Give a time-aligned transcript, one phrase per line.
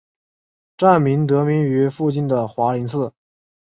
[0.77, 3.13] 站名得名于附近的华林寺。